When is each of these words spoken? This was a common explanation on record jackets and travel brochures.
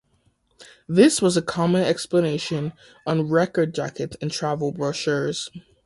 This 0.87 1.21
was 1.21 1.37
a 1.37 1.43
common 1.43 1.83
explanation 1.83 2.73
on 3.05 3.29
record 3.29 3.75
jackets 3.75 4.17
and 4.19 4.31
travel 4.31 4.71
brochures. 4.71 5.47